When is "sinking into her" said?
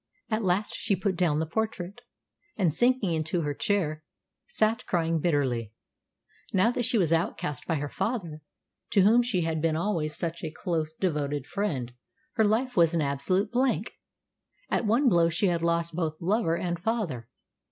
2.73-3.53